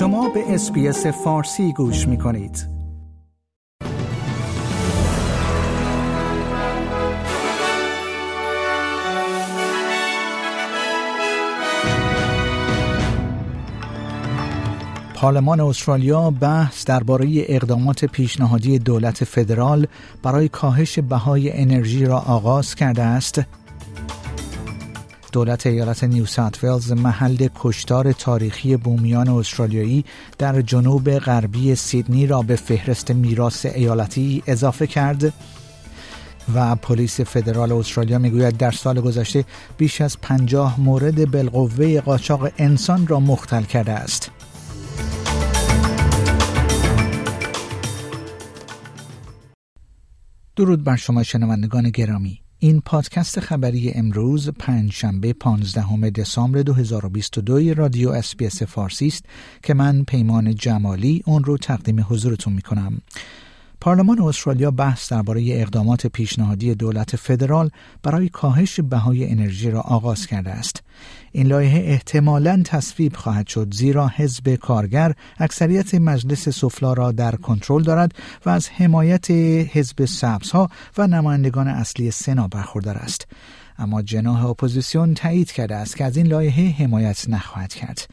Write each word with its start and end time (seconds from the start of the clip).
شما 0.00 0.28
به 0.28 0.54
اسپیس 0.54 1.06
فارسی 1.06 1.72
گوش 1.72 2.08
می 2.08 2.18
کنید. 2.18 2.66
پارلمان 15.14 15.60
استرالیا 15.60 16.30
بحث 16.30 16.84
درباره 16.84 17.26
اقدامات 17.30 18.04
پیشنهادی 18.04 18.78
دولت 18.78 19.24
فدرال 19.24 19.86
برای 20.22 20.48
کاهش 20.48 20.98
بهای 20.98 21.52
انرژی 21.52 22.04
را 22.04 22.18
آغاز 22.18 22.74
کرده 22.74 23.02
است 23.02 23.40
دولت 25.32 25.66
ایالت 25.66 26.04
نیو 26.04 26.26
ساوت 26.26 26.64
ولز 26.64 26.92
محل 26.92 27.48
کشتار 27.60 28.12
تاریخی 28.12 28.76
بومیان 28.76 29.28
استرالیایی 29.28 30.04
در 30.38 30.60
جنوب 30.60 31.18
غربی 31.18 31.74
سیدنی 31.74 32.26
را 32.26 32.42
به 32.42 32.56
فهرست 32.56 33.10
میراث 33.10 33.66
ایالتی 33.66 34.42
اضافه 34.46 34.86
کرد 34.86 35.32
و 36.54 36.76
پلیس 36.76 37.20
فدرال 37.20 37.72
استرالیا 37.72 38.18
می‌گوید 38.18 38.56
در 38.56 38.70
سال 38.70 39.00
گذشته 39.00 39.44
بیش 39.78 40.00
از 40.00 40.20
پنجاه 40.20 40.80
مورد 40.80 41.30
بالقوه 41.30 42.00
قاچاق 42.00 42.52
انسان 42.58 43.06
را 43.06 43.20
مختل 43.20 43.62
کرده 43.62 43.92
است. 43.92 44.30
درود 50.56 50.84
بر 50.84 50.96
شما 50.96 51.22
شنوندگان 51.22 51.90
گرامی 51.90 52.40
این 52.62 52.80
پادکست 52.80 53.40
خبری 53.40 53.90
امروز 53.90 54.48
پنج 54.48 54.92
شنبه 54.92 55.32
15 55.32 56.10
دسامبر 56.10 56.62
2022 56.62 57.74
رادیو 57.74 58.10
SBS 58.10 58.62
فارسی 58.62 59.06
است 59.06 59.24
که 59.62 59.74
من 59.74 60.04
پیمان 60.04 60.54
جمالی 60.54 61.22
اون 61.26 61.44
رو 61.44 61.56
تقدیم 61.56 62.06
حضورتون 62.08 62.52
می 62.52 62.62
کنم. 62.62 63.00
پارلمان 63.80 64.20
استرالیا 64.20 64.70
بحث 64.70 65.12
درباره 65.12 65.42
اقدامات 65.48 66.06
پیشنهادی 66.06 66.74
دولت 66.74 67.16
فدرال 67.16 67.70
برای 68.02 68.28
کاهش 68.28 68.80
بهای 68.80 69.30
انرژی 69.30 69.70
را 69.70 69.80
آغاز 69.80 70.26
کرده 70.26 70.50
است. 70.50 70.82
این 71.32 71.46
لایحه 71.46 71.92
احتمالاً 71.92 72.62
تصویب 72.64 73.16
خواهد 73.16 73.46
شد 73.46 73.74
زیرا 73.74 74.08
حزب 74.16 74.54
کارگر 74.54 75.14
اکثریت 75.38 75.94
مجلس 75.94 76.48
سفلا 76.48 76.92
را 76.92 77.12
در 77.12 77.34
کنترل 77.34 77.82
دارد 77.82 78.12
و 78.46 78.50
از 78.50 78.68
حمایت 78.68 79.30
حزب 79.70 80.04
سبزها 80.04 80.70
و 80.98 81.06
نمایندگان 81.06 81.68
اصلی 81.68 82.10
سنا 82.10 82.48
برخوردار 82.48 82.96
است. 82.96 83.26
اما 83.78 84.02
جناح 84.02 84.46
اپوزیسیون 84.46 85.14
تایید 85.14 85.52
کرده 85.52 85.76
است 85.76 85.96
که 85.96 86.04
از 86.04 86.16
این 86.16 86.26
لایحه 86.26 86.84
حمایت 86.84 87.28
نخواهد 87.28 87.74
کرد. 87.74 88.08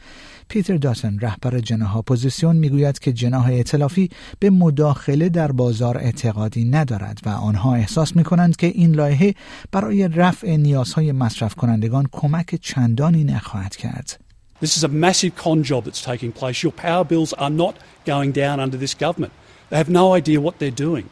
پیتر 0.48 0.76
داتن 0.76 1.18
رهبر 1.18 1.60
جناح 1.60 1.96
اپوزیسیون 1.96 2.56
می‌گوید 2.56 2.98
که 2.98 3.12
جناح 3.12 3.46
ائتلافی 3.46 4.10
به 4.38 4.50
مداخله 4.50 5.28
در 5.28 5.52
بازار 5.52 5.98
اعتقادی 5.98 6.64
ندارد 6.64 7.20
و 7.26 7.28
آنها 7.28 7.74
احساس 7.74 8.16
می 8.16 8.24
کنند 8.24 8.56
که 8.56 8.66
این 8.66 8.94
لایحه 8.94 9.34
برای 9.72 10.08
رفع 10.08 10.56
نیازهای 10.56 11.12
مصرف 11.12 11.54
کنندگان 11.54 12.08
کمک 12.12 12.54
چندانی 12.54 13.24
نخواهد 13.24 13.76
کرد. 13.76 14.20
This 14.60 14.76
is 14.76 14.84
a 14.84 14.88
massive 14.88 15.36
con 15.36 15.62
job 15.62 15.84
that's 15.84 16.02
taking 16.02 16.32
place. 16.32 16.64
Your 16.64 16.72
power 16.72 17.04
bills 17.04 17.32
are 17.34 17.50
not 17.64 17.76
going 18.04 18.32
down 18.32 18.58
under 18.58 18.76
this 18.76 18.94
government. 18.94 19.32
They 19.70 19.76
have 19.76 19.88
no 19.88 20.16
idea 20.16 20.40
what 20.40 20.58
they're 20.58 20.82
doing. 20.88 21.06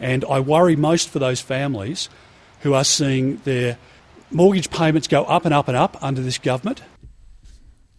And 0.00 0.24
I 0.24 0.40
worry 0.40 0.76
most 0.76 1.10
for 1.10 1.18
those 1.18 1.40
families 1.42 2.08
who 2.62 2.72
are 2.72 2.84
seeing 2.84 3.40
their 3.44 3.76
mortgage 4.30 4.70
payments 4.70 5.08
go 5.08 5.24
up 5.24 5.44
and 5.44 5.54
up 5.54 5.68
and 5.68 5.76
up 5.76 6.02
under 6.02 6.22
this 6.22 6.38
government. 6.38 6.82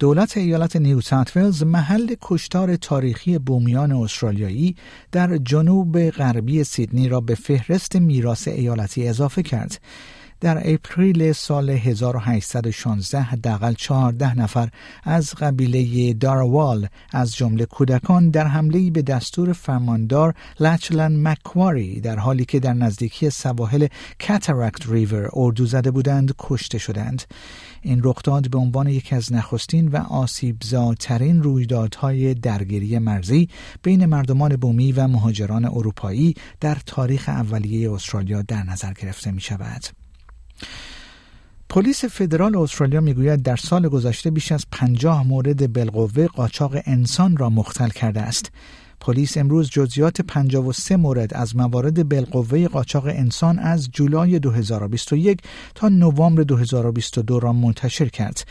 دولت 0.02 0.38
ایالت 0.38 0.75
نیو 0.75 1.02
ساوت 1.02 1.38
محل 1.63 2.16
کشتار 2.21 2.75
تاریخی 2.75 3.38
بومیان 3.38 3.91
استرالیایی 3.91 4.75
در 5.11 5.38
جنوب 5.38 6.09
غربی 6.09 6.63
سیدنی 6.63 7.09
را 7.09 7.22
به 7.22 7.35
فهرست 7.35 7.95
میراث 7.95 8.47
ایالتی 8.47 9.07
اضافه 9.07 9.44
کرد. 9.44 9.79
در 10.41 10.74
اپریل 10.74 11.31
سال 11.31 11.69
1816 11.69 13.22
حداقل 13.22 13.74
14 13.74 14.40
نفر 14.40 14.69
از 15.03 15.34
قبیله 15.34 16.13
داروال 16.13 16.88
از 17.12 17.35
جمله 17.35 17.66
کودکان 17.66 18.29
در 18.29 18.47
حمله 18.47 18.91
به 18.91 19.01
دستور 19.01 19.53
فرماندار 19.53 20.34
لچلن 20.59 21.28
مکواری 21.28 22.00
در 22.01 22.19
حالی 22.19 22.46
که 22.46 22.59
در 22.59 22.74
نزدیکی 22.74 23.30
سواحل 23.30 23.88
کاتاراکت 24.28 24.90
ریور 24.90 25.30
اردو 25.34 25.66
زده 25.66 25.91
بودند 25.91 26.35
کشته 26.40 26.78
شدند. 26.78 27.24
این 27.81 28.01
رخداد 28.03 28.50
به 28.50 28.57
عنوان 28.57 28.88
یکی 28.88 29.16
از 29.16 29.34
نخستین 29.34 29.88
و 29.88 29.97
آسیبزاترین 29.97 31.44
رویدادهای 31.44 32.34
درگیری 32.34 33.00
مرزی 33.00 33.50
بین 33.84 34.06
مردمان 34.06 34.56
بومی 34.56 34.91
و 34.91 35.07
مهاجران 35.07 35.66
اروپایی 35.66 36.35
در 36.59 36.78
تاریخ 36.85 37.30
اولیه 37.30 37.91
استرالیا 37.91 38.41
در 38.41 38.63
نظر 38.63 38.94
گرفته 38.94 39.31
می 39.31 39.41
شود. 39.41 40.00
پلیس 41.69 42.05
فدرال 42.05 42.55
استرالیا 42.55 43.01
می‌گوید 43.01 43.44
در 43.44 43.55
سال 43.55 43.88
گذشته 43.88 44.31
بیش 44.31 44.51
از 44.51 44.66
پنجاه 44.72 45.27
مورد 45.27 45.73
بالقوه 45.73 46.27
قاچاق 46.27 46.77
انسان 46.85 47.38
را 47.38 47.49
مختل 47.49 47.89
کرده 47.89 48.22
است. 48.22 48.51
پلیس 49.00 49.38
امروز 49.38 49.69
جزئیات 49.69 50.21
53 50.21 50.95
مورد 50.95 51.33
از 51.33 51.55
موارد 51.55 52.09
بالقوه 52.09 52.67
قاچاق 52.67 53.05
انسان 53.05 53.59
از 53.59 53.89
جولای 53.91 54.39
2021 54.39 55.41
تا 55.75 55.89
نوامبر 55.89 56.44
2022 56.44 57.39
را 57.39 57.53
منتشر 57.53 58.09
کرد. 58.09 58.44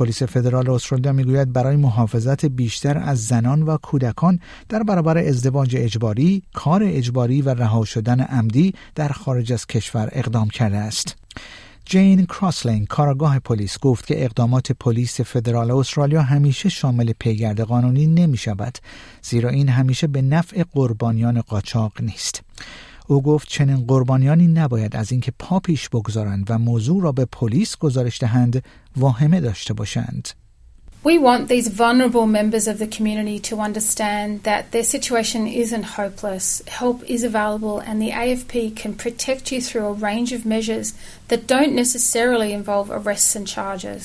پلیس 0.00 0.22
فدرال 0.22 0.70
استرالیا 0.70 1.12
می‌گوید 1.12 1.52
برای 1.52 1.76
محافظت 1.76 2.44
بیشتر 2.44 2.98
از 2.98 3.26
زنان 3.26 3.62
و 3.62 3.76
کودکان 3.76 4.40
در 4.68 4.82
برابر 4.82 5.18
ازدواج 5.18 5.76
اجباری، 5.76 6.42
کار 6.52 6.82
اجباری 6.84 7.42
و 7.42 7.54
رها 7.54 7.84
شدن 7.84 8.20
عمدی 8.20 8.74
در 8.94 9.08
خارج 9.08 9.52
از 9.52 9.66
کشور 9.66 10.08
اقدام 10.12 10.48
کرده 10.48 10.76
است. 10.76 11.16
جین 11.84 12.26
کراسلین 12.26 12.86
کارگاه 12.86 13.38
پلیس 13.38 13.78
گفت 13.78 14.06
که 14.06 14.24
اقدامات 14.24 14.72
پلیس 14.72 15.20
فدرال 15.20 15.70
استرالیا 15.70 16.22
همیشه 16.22 16.68
شامل 16.68 17.12
پیگرد 17.18 17.60
قانونی 17.60 18.06
نمی 18.06 18.36
شود 18.36 18.78
زیرا 19.22 19.50
این 19.50 19.68
همیشه 19.68 20.06
به 20.06 20.22
نفع 20.22 20.64
قربانیان 20.72 21.40
قاچاق 21.40 21.92
نیست 22.00 22.42
او 23.10 23.22
گفت 23.22 23.48
چنین 23.48 23.86
قربانیانی 23.86 24.48
نباید 24.48 24.96
از 24.96 25.12
اینکه 25.12 25.32
پا 25.38 25.60
پیش 25.60 25.88
بگذارند 25.88 26.46
و 26.48 26.58
موضوع 26.58 27.02
را 27.02 27.12
به 27.12 27.24
پلیس 27.24 27.76
گزارش 27.76 28.20
دهند 28.20 28.64
واهمه 28.96 29.40
داشته 29.40 29.74
باشند 29.74 30.28
We 31.04 31.18
want 31.18 31.48
these 31.48 31.68
vulnerable 31.68 32.26
members 32.26 32.66
of 32.68 32.78
the 32.78 32.92
community 32.96 33.38
to 33.48 33.60
understand 33.68 34.42
that 34.42 34.70
their 34.72 34.84
situation 34.84 35.46
isn't 35.46 35.96
hopeless. 35.98 36.46
Help 36.80 36.98
is 37.16 37.24
available, 37.24 37.76
and 37.86 37.96
the 37.98 38.14
AFP 38.22 38.54
can 38.82 38.92
protect 39.04 39.50
you 39.50 39.60
through 39.62 39.86
a 39.86 40.00
range 40.08 40.32
of 40.34 40.44
measures 40.54 40.88
that 41.28 41.46
don't 41.54 41.74
necessarily 41.82 42.52
involve 42.52 42.88
arrests 42.90 43.34
and 43.34 43.46
charges. 43.56 44.04